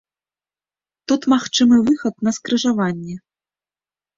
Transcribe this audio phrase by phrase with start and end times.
[1.11, 3.15] Тут магчымы выхад на скрыжаванне.